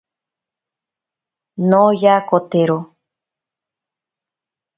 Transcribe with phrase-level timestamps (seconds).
[1.69, 2.77] Noyakotero.